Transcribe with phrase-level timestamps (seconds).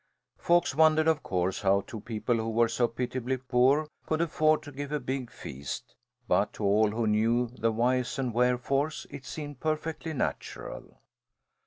[0.39, 4.71] Folks wondered, of course, how two people who were so pitiably poor could afford to
[4.71, 5.93] give a big feast,
[6.27, 10.97] but to all who knew the whys and wherefores it seemed perfectly natural.